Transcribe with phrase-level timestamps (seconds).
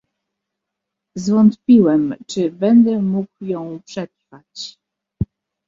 [1.15, 4.77] "Zwątpiłem czy będę mógł ją przetrwać."